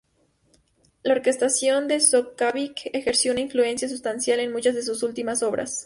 La 1.03 1.13
orquestación 1.13 1.87
de 1.87 1.99
Shostakovich 1.99 2.89
ejerció 2.91 3.33
una 3.33 3.41
influencia 3.41 3.87
sustancial 3.87 4.39
en 4.39 4.51
muchas 4.51 4.73
de 4.73 4.81
sus 4.81 5.03
últimas 5.03 5.43
obras. 5.43 5.79